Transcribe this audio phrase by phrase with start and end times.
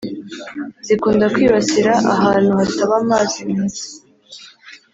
[0.87, 3.85] zikunda kwibasira ahantu hataba amazi meza